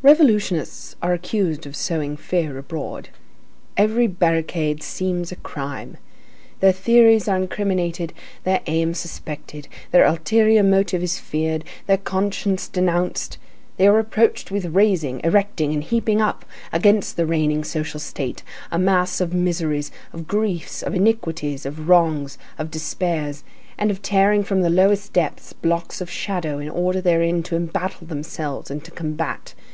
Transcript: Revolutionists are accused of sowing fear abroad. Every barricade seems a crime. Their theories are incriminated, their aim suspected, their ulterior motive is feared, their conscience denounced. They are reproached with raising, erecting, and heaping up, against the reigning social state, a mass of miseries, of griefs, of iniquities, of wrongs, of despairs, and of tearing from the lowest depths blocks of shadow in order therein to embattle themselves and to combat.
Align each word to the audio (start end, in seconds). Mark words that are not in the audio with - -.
Revolutionists 0.00 0.94
are 1.02 1.12
accused 1.12 1.66
of 1.66 1.74
sowing 1.74 2.16
fear 2.16 2.56
abroad. 2.56 3.08
Every 3.76 4.06
barricade 4.06 4.80
seems 4.80 5.32
a 5.32 5.36
crime. 5.36 5.96
Their 6.60 6.70
theories 6.70 7.26
are 7.26 7.36
incriminated, 7.36 8.12
their 8.44 8.60
aim 8.68 8.94
suspected, 8.94 9.66
their 9.90 10.04
ulterior 10.04 10.62
motive 10.62 11.02
is 11.02 11.18
feared, 11.18 11.64
their 11.88 11.96
conscience 11.96 12.68
denounced. 12.68 13.38
They 13.76 13.88
are 13.88 13.92
reproached 13.96 14.52
with 14.52 14.66
raising, 14.66 15.20
erecting, 15.24 15.72
and 15.72 15.82
heaping 15.82 16.20
up, 16.22 16.44
against 16.72 17.16
the 17.16 17.26
reigning 17.26 17.64
social 17.64 17.98
state, 17.98 18.44
a 18.70 18.78
mass 18.78 19.20
of 19.20 19.34
miseries, 19.34 19.90
of 20.12 20.28
griefs, 20.28 20.80
of 20.80 20.94
iniquities, 20.94 21.66
of 21.66 21.88
wrongs, 21.88 22.38
of 22.56 22.70
despairs, 22.70 23.42
and 23.76 23.90
of 23.90 24.00
tearing 24.02 24.44
from 24.44 24.60
the 24.62 24.70
lowest 24.70 25.12
depths 25.12 25.52
blocks 25.52 26.00
of 26.00 26.08
shadow 26.08 26.60
in 26.60 26.68
order 26.68 27.00
therein 27.00 27.42
to 27.42 27.56
embattle 27.56 28.06
themselves 28.06 28.70
and 28.70 28.84
to 28.84 28.92
combat. 28.92 29.54